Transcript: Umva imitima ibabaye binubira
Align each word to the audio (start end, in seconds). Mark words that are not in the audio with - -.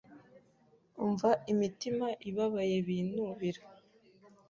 Umva 1.03 1.29
imitima 1.51 2.07
ibabaye 2.29 2.75
binubira 2.87 3.61